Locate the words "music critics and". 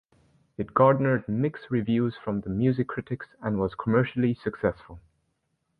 2.49-3.59